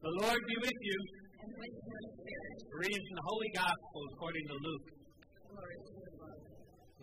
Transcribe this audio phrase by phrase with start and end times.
[0.00, 0.98] The Lord be with you.
[1.44, 2.56] and with your spirit.
[2.72, 4.86] Reading from the Holy Gospel according to Luke.
[5.44, 6.40] Glory to the Lord.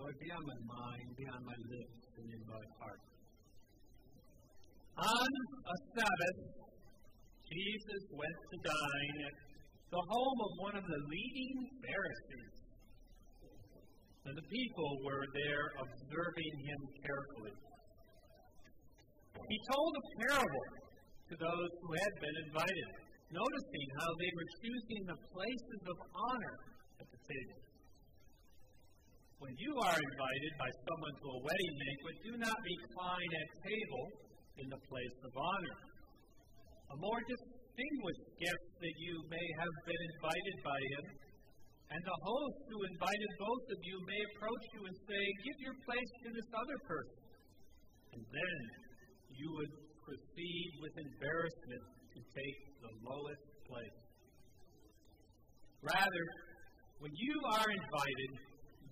[0.01, 3.01] Lord, be on my mind, be on my lips, and in my heart.
[4.97, 6.39] On a Sabbath,
[7.45, 9.35] Jesus went to dine at
[9.93, 11.53] the home of one of the leading
[11.85, 12.55] Pharisees.
[14.25, 17.55] And the people were there observing him carefully.
[19.37, 20.65] He told a parable
[21.27, 22.89] to those who had been invited,
[23.35, 26.55] noticing how they were choosing the places of honor
[27.03, 27.59] at the table.
[29.43, 34.05] When you are invited by someone to a wedding banquet, do not recline at table
[34.57, 35.77] in the place of honor.
[36.95, 41.05] A more distinguished guest that you may have been invited by him,
[41.91, 45.77] and the host who invited both of you may approach you and say, Give your
[45.83, 47.19] place to this other person.
[48.15, 48.59] And then
[49.37, 51.83] you would proceed with embarrassment
[52.15, 53.99] to take the lowest place.
[55.83, 56.25] Rather,
[57.03, 58.31] when you are invited,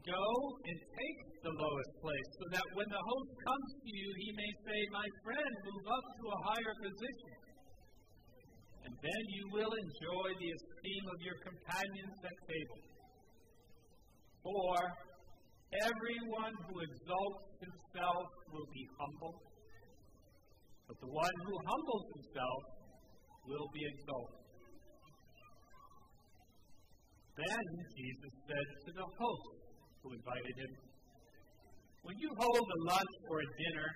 [0.04, 0.28] go
[0.68, 4.52] and take the lowest place, so that when the host comes to you, he may
[4.68, 7.34] say, My friend, move up to a higher position.
[8.86, 12.82] And then you will enjoy the esteem of your companions at table.
[14.46, 14.78] For
[15.90, 19.55] everyone who exalts himself will be humble,
[20.88, 22.62] but the one who humbles himself
[23.46, 24.46] will be exalted.
[27.36, 27.66] Then
[28.00, 29.56] Jesus said to the host
[30.02, 30.72] who invited him,
[32.08, 33.90] When you hold a lunch or a dinner,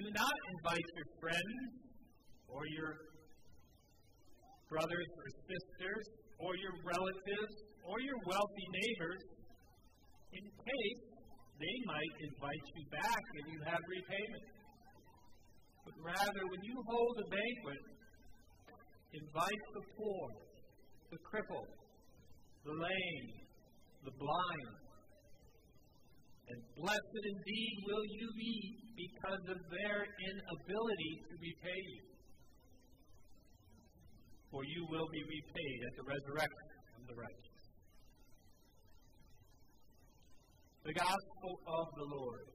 [0.00, 1.60] do not invite your friends
[2.48, 2.92] or your
[4.72, 6.06] brothers or sisters
[6.40, 9.22] or your relatives or your wealthy neighbors
[10.32, 11.02] in case
[11.60, 14.59] they might invite you back and you have repayment.
[15.84, 17.82] But rather, when you hold a banquet,
[19.12, 20.26] invite the poor,
[21.10, 21.72] the crippled,
[22.64, 23.28] the lame,
[24.04, 24.76] the blind.
[26.50, 28.56] And blessed indeed will you be
[28.96, 32.04] because of their inability to repay you.
[34.50, 37.60] For you will be repaid at the resurrection of the righteous.
[40.82, 42.46] The Gospel of the Lord.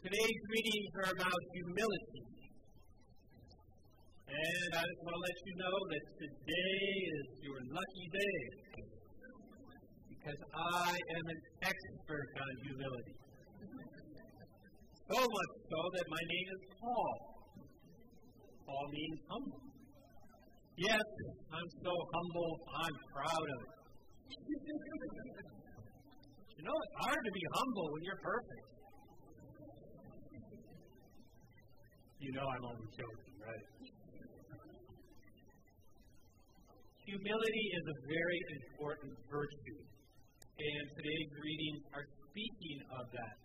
[0.00, 2.24] Today's readings are about humility.
[4.32, 8.40] And I just want to let you know that today is your lucky day.
[10.08, 13.12] Because I am an expert on humility.
[15.04, 17.44] So much so that my name is Paul.
[18.64, 19.60] Paul means humble.
[20.80, 21.06] Yes,
[21.52, 23.76] I'm so humble, I'm proud of it.
[26.56, 28.79] you know, it's hard to be humble when you're perfect.
[32.20, 33.66] You know I'm only joking, right?
[37.08, 39.80] Humility is a very important virtue,
[40.60, 43.36] and today's readings are speaking of that.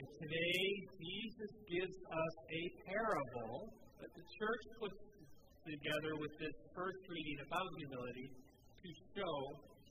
[0.00, 0.64] And today,
[0.96, 3.68] Jesus gives us a parable
[4.00, 4.96] that the church puts
[5.68, 8.28] together with this first reading about humility
[8.80, 9.36] to show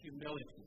[0.02, 0.66] humility.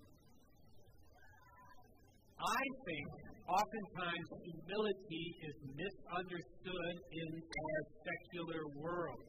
[2.38, 9.24] I think oftentimes humility is misunderstood in our secular world.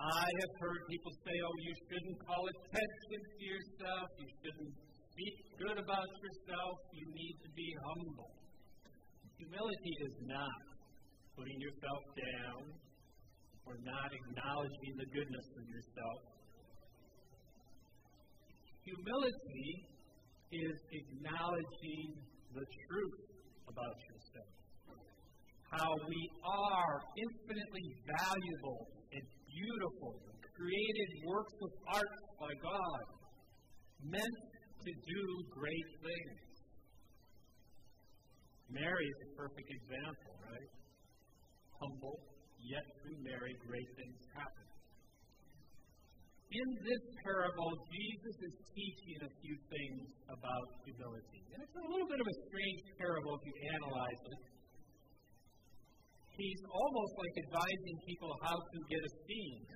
[0.00, 4.72] I have heard people say, oh, you shouldn't call attention to yourself, you shouldn't
[5.12, 8.32] speak good about yourself, you need to be humble.
[9.36, 10.60] Humility is not
[11.36, 12.60] putting yourself down
[13.68, 16.20] or not acknowledging the goodness of yourself.
[18.88, 19.99] Humility
[20.50, 22.10] is acknowledging
[22.50, 23.20] the truth
[23.70, 24.50] about yourself.
[25.70, 27.86] How we are infinitely
[28.18, 28.82] valuable
[29.14, 30.18] and beautiful,
[30.58, 33.04] created works of art by God,
[34.02, 34.38] meant
[34.82, 35.22] to do
[35.54, 36.42] great things.
[38.70, 40.70] Mary is a perfect example, right?
[41.78, 42.18] Humble,
[42.58, 44.66] yet through Mary, great things happen.
[46.50, 51.46] In this parable, Jesus is teaching a few things about humility.
[51.54, 54.40] And it's a little bit of a strange parable if you analyze it.
[56.34, 59.70] He's almost like advising people how to get esteemed.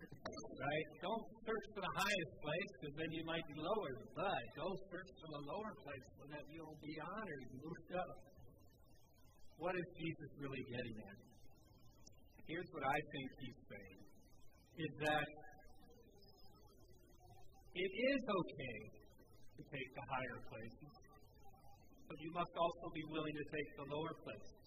[0.56, 0.86] right?
[1.04, 4.00] Don't search for the highest place because then you might be lowered.
[4.16, 8.12] But go search for the lower place so that you'll be honored and moved up.
[9.60, 11.18] What is Jesus really getting at?
[12.48, 14.00] Here's what I think he's saying
[14.76, 15.28] is that
[17.76, 18.78] it is okay
[19.56, 20.92] to take the higher places,
[22.08, 24.64] but you must also be willing to take the lower places.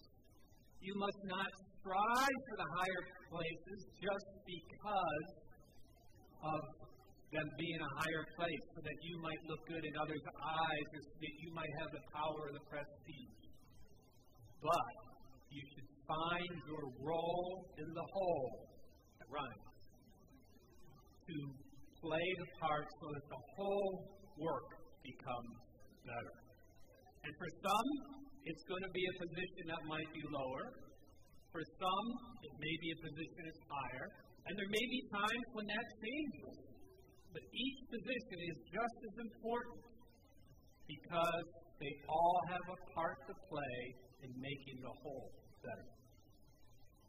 [0.78, 1.50] You must not
[1.82, 5.28] strive for the higher places just because
[6.40, 6.60] of
[7.34, 11.02] them being a higher place, so that you might look good in others' eyes, or
[11.02, 13.42] so that you might have the power or the prestige.
[14.58, 14.94] But
[15.50, 18.50] you should find your role in the whole
[19.18, 19.30] that
[21.30, 21.36] to
[22.00, 23.92] play the part so that the whole
[24.40, 24.68] work
[25.04, 25.54] becomes
[26.04, 26.36] better.
[27.24, 27.88] And for some,
[28.48, 30.64] it's going to be a position that might be lower.
[31.52, 32.06] For some,
[32.40, 34.06] it may be a position that's higher.
[34.48, 36.56] And there may be times when that changes.
[37.30, 39.80] But each position is just as important
[40.88, 41.46] because
[41.78, 43.78] they all have a part to play
[44.26, 45.30] in making the whole
[45.62, 45.88] better.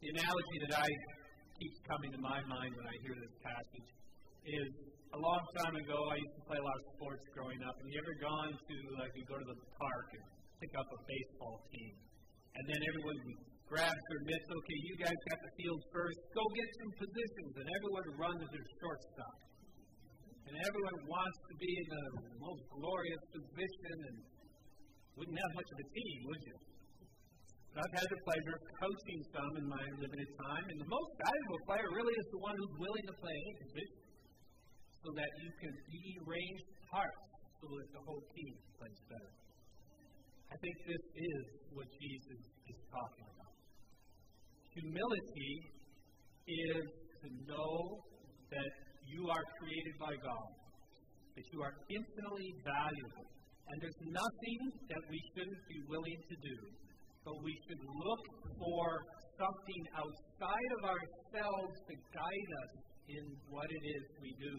[0.03, 0.89] The analogy that I
[1.57, 3.89] keeps coming to my mind when I hear this passage
[4.45, 4.73] is
[5.13, 7.75] a long time ago I used to play a lot of sports growing up.
[7.77, 10.23] And you ever gone to like you go to the park and
[10.57, 11.93] pick up a baseball team,
[12.57, 13.17] and then everyone
[13.69, 14.49] grabs their mitts.
[14.49, 16.17] Okay, you guys got the field first.
[16.33, 19.37] Go get some positions, and everyone runs to their shortstop.
[20.49, 22.05] And everyone wants to be in the
[22.41, 24.17] most glorious position, and
[25.15, 26.57] wouldn't have much of a team, would you?
[27.71, 31.11] But I've had the pleasure of coaching some in my limited time, and the most
[31.23, 34.00] valuable player really is the one who's willing to play any position
[35.01, 37.31] so that you can rearrange parts
[37.61, 39.33] so that the whole team plays better.
[40.49, 41.43] I think this is
[41.73, 43.55] what Jesus is talking about.
[44.77, 45.53] Humility
[46.49, 46.85] is
[47.21, 47.73] to know
[48.49, 48.71] that
[49.07, 50.51] you are created by God,
[51.37, 53.27] that you are infinitely valuable,
[53.71, 56.57] and there's nothing that we shouldn't be willing to do,
[57.23, 58.23] but we should look
[58.59, 58.85] for
[59.37, 62.71] something outside of ourselves to guide us
[63.07, 64.53] in what it is we do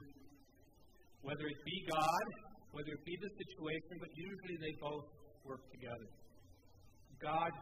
[1.23, 2.27] whether it be God,
[2.75, 5.07] whether it be the situation, but usually they both
[5.47, 6.09] work together.
[7.23, 7.53] God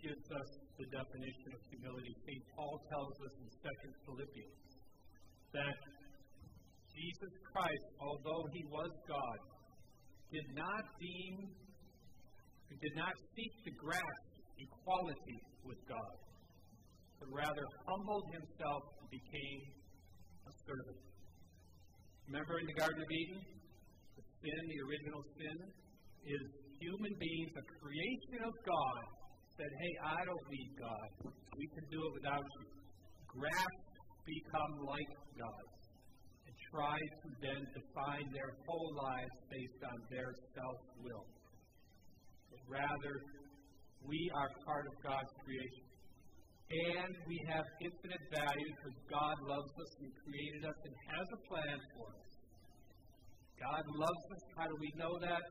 [0.00, 0.48] gives us
[0.80, 2.12] the definition of humility.
[2.24, 2.44] St.
[2.56, 4.60] Paul tells us in 2 Philippians
[5.52, 5.76] that
[6.96, 9.38] Jesus Christ, although he was God,
[10.32, 11.52] did not deem,
[12.80, 14.24] did not seek to grasp
[14.56, 16.16] equality with God,
[17.18, 19.60] but rather humbled himself and became
[20.48, 21.00] a servant.
[22.26, 23.40] Remember in the Garden of Eden?
[24.16, 25.56] The sin, the original sin,
[26.26, 26.42] is
[26.80, 29.02] human beings, a creation of God,
[29.56, 31.08] said, Hey, I don't need God.
[31.56, 32.64] We can do it without you.
[33.28, 33.84] Grasp
[34.24, 35.66] become like God
[36.46, 41.26] and try to then define their whole lives based on their self will.
[42.50, 43.14] But rather,
[44.06, 45.89] we are part of God's creation.
[46.70, 51.40] And we have infinite value because God loves us and created us and has a
[51.50, 52.30] plan for us.
[53.58, 54.42] God loves us.
[54.54, 55.42] How do we know that?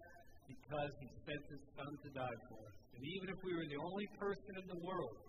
[0.48, 2.77] Because He sent His Son to die for us.
[2.95, 5.19] And even if we were the only person in the world,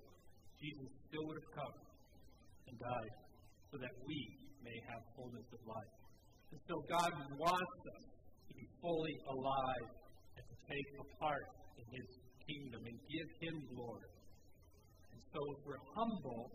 [0.63, 1.77] Jesus still would have come
[2.71, 3.15] and died
[3.75, 4.19] so that we
[4.63, 5.95] may have fullness of life.
[6.55, 8.05] And so God wants us
[8.47, 9.91] to be fully alive
[10.39, 11.47] and to take a part
[11.83, 12.09] in His
[12.47, 14.20] kingdom and give Him glory.
[15.31, 16.51] So if we're humble,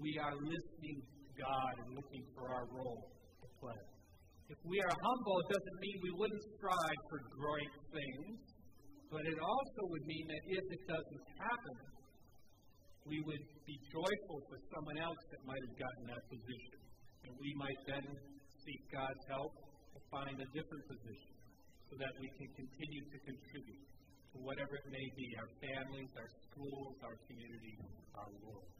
[0.00, 3.12] we are listening to God and looking for our role
[3.44, 3.82] to play.
[4.48, 8.40] If we are humble, it doesn't mean we wouldn't strive for great things,
[9.12, 11.76] but it also would mean that if it doesn't happen,
[13.04, 16.80] we would be joyful for someone else that might have gotten that position.
[17.28, 18.04] And we might then
[18.64, 19.52] seek God's help
[19.92, 21.36] to find a different position
[21.88, 23.84] so that we can continue to contribute
[24.42, 27.76] whatever it may be our families, our schools, our community,
[28.14, 28.70] our world.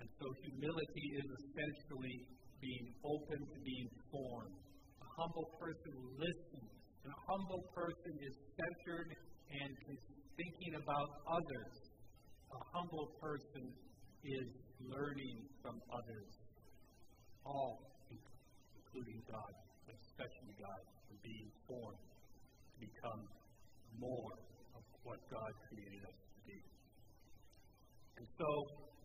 [0.00, 2.16] And so humility is essentially
[2.60, 4.56] being open to being formed.
[5.00, 6.72] A humble person listens,
[7.04, 9.08] and a humble person is centered
[9.60, 10.02] and is
[10.36, 11.74] thinking about others.
[12.52, 13.64] A humble person
[14.24, 14.48] is
[14.80, 16.32] learning from others,
[17.44, 17.80] all
[18.10, 19.52] including God,
[19.88, 23.22] especially God, for being formed to become
[24.00, 24.36] more
[25.06, 26.58] what God created us to be.
[28.18, 28.50] And so,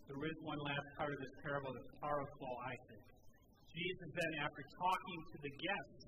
[0.10, 3.06] there is one last part of this parable that's powerful, I think.
[3.72, 6.04] Jesus then, after talking to the guests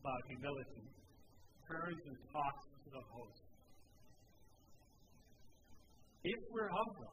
[0.00, 0.86] about humility,
[1.68, 3.44] turns and talks to the host.
[6.24, 7.12] If we're humble,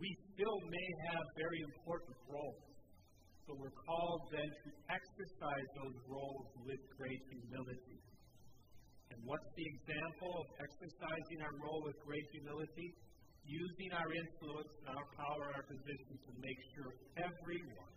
[0.00, 2.68] we still may have very important roles.
[3.46, 7.98] So we're called then to exercise those roles with great humility.
[9.24, 12.94] What's the example of exercising our role with great humility?
[13.48, 17.94] Using our influence, and our power, and our position to make sure everyone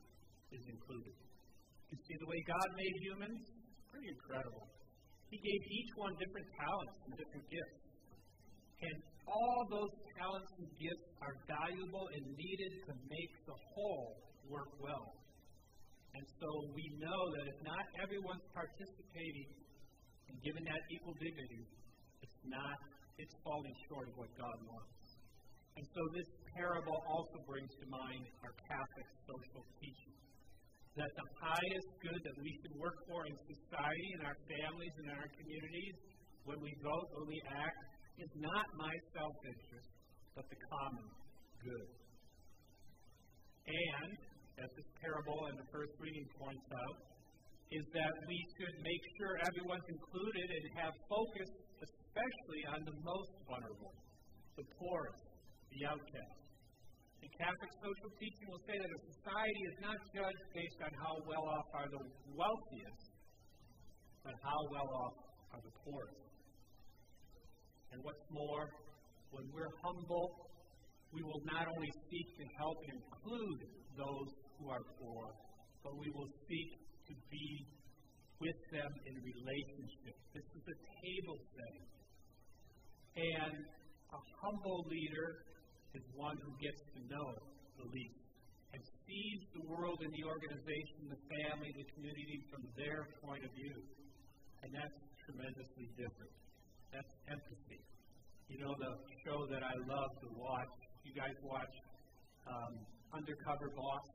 [0.56, 1.16] is included.
[1.92, 3.40] You see the way God made humans?
[3.92, 4.64] Pretty incredible.
[5.28, 7.80] He gave each one different talents and different gifts.
[8.82, 8.96] And
[9.28, 15.20] all those talents and gifts are valuable and needed to make the whole work well.
[16.16, 19.61] And so we know that if not everyone's participating
[20.30, 21.64] and given that equal dignity,
[22.22, 22.78] it's not,
[23.18, 25.02] it's falling short of what God wants.
[25.78, 30.16] And so this parable also brings to mind our Catholic social teaching.
[31.00, 35.08] That the highest good that we should work for in society, in our families, in
[35.16, 35.96] our communities,
[36.44, 37.80] when we vote, when we act,
[38.20, 39.92] is not my self interest,
[40.36, 41.08] but the common
[41.64, 41.90] good.
[43.72, 44.12] And,
[44.60, 46.98] as this parable and the first reading points out,
[47.72, 51.50] is that we should make sure everyone's included and have focus
[51.80, 53.96] especially on the most vulnerable,
[54.60, 55.24] the poorest,
[55.72, 56.42] the outcast.
[57.24, 61.16] The Catholic social teaching will say that a society is not judged based on how
[61.24, 62.04] well off are the
[62.36, 63.04] wealthiest,
[64.28, 65.16] but how well off
[65.56, 66.28] are the poorest.
[67.96, 68.68] And what's more,
[69.32, 70.28] when we're humble,
[71.16, 73.60] we will not only seek to help include
[73.96, 75.24] those who are poor,
[75.84, 76.70] but we will seek
[77.08, 77.48] to be
[78.42, 80.16] with them in relationship.
[80.34, 81.88] This is a table setting.
[83.12, 83.56] And
[84.12, 85.46] a humble leader
[85.94, 87.30] is one who gets to know
[87.78, 88.22] the least
[88.74, 93.52] and sees the world and the organization, the family, the community from their point of
[93.52, 93.78] view.
[94.64, 94.96] And that's
[95.28, 96.34] tremendously different.
[96.96, 97.82] That's empathy.
[98.48, 98.94] You know the
[99.28, 100.76] show that I love to watch?
[101.04, 101.76] You guys watch
[102.48, 102.74] um,
[103.12, 104.06] Undercover Boss?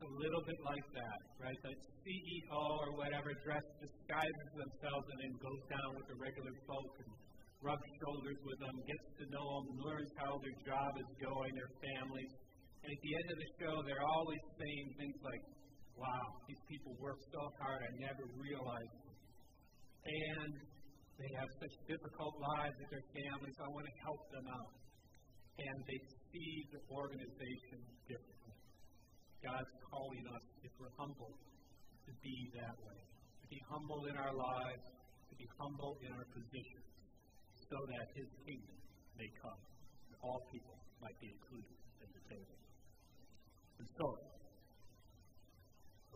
[0.00, 1.60] A little bit like that, right?
[1.60, 6.92] The CEO or whatever dress disguises themselves and then goes down with the regular folk
[7.04, 7.12] and
[7.60, 11.74] rubs shoulders with them, gets to know them, learns how their job is going, their
[11.84, 12.32] families.
[12.80, 15.44] And at the end of the show, they're always saying things like,
[16.00, 19.04] wow, these people work so hard, I never realized.
[20.00, 20.52] And
[21.20, 24.72] they have such difficult lives with their families, I want to help them out.
[25.60, 26.00] And they
[26.32, 28.40] see the organization differently.
[29.40, 31.32] God's calling us, if we're humble,
[32.06, 33.00] to be that way.
[33.42, 34.84] To be humble in our lives,
[35.30, 36.82] to be humble in our position
[37.70, 38.78] so that his kingdom
[39.14, 39.60] may come,
[40.10, 42.58] and all people might be included at the table.
[43.78, 44.06] And so,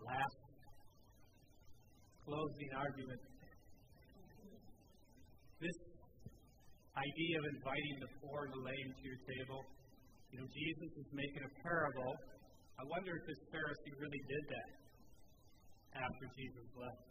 [0.04, 0.36] last
[2.24, 3.20] closing argument.
[5.60, 5.78] This
[6.96, 9.60] idea of inviting the poor and the lame to your table,
[10.32, 12.12] you know, Jesus is making a parable.
[12.74, 14.70] I wonder if this Pharisee really did that
[15.94, 17.04] after Jesus left.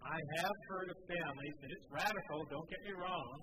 [0.00, 3.34] I have heard of families, and it's radical, don't get me wrong,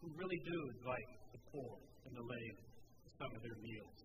[0.00, 1.72] who really do invite the poor
[2.08, 2.58] and the lame
[3.04, 3.96] to some of their meals.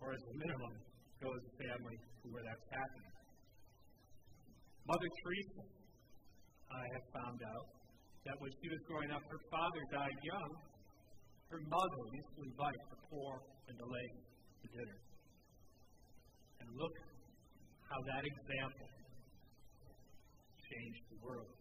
[0.00, 0.74] Or as a minimum,
[1.20, 3.12] go as a family to where that's happening.
[4.86, 5.64] Mother Teresa,
[6.70, 7.66] I have found out
[8.26, 10.50] that when she was growing up, her father died young.
[11.50, 13.32] Her mother used to invite the poor
[13.70, 14.18] and the lame
[14.62, 14.98] to dinner.
[16.58, 16.96] And look
[17.86, 18.88] how that example
[20.66, 21.54] change the world.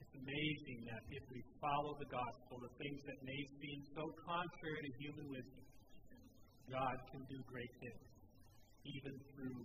[0.00, 4.80] It's amazing that if we follow the gospel, the things that may seem so contrary
[4.80, 5.64] to human wisdom,
[6.72, 8.08] God can do great things,
[8.88, 9.60] even through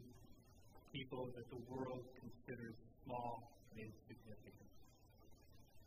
[0.92, 2.76] people that the world considers
[3.08, 4.72] small and insignificant.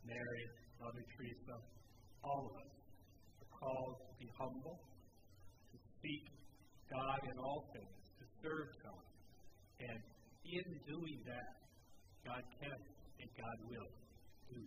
[0.09, 0.43] Mary,
[0.81, 1.55] Mother Teresa,
[2.23, 2.71] all of us
[3.43, 4.79] are called to be humble,
[5.71, 6.25] to seek
[6.89, 9.05] God in all things, to serve God.
[9.79, 9.99] And
[10.45, 11.63] in doing that,
[12.25, 12.79] God can
[13.19, 13.91] and God will
[14.49, 14.61] do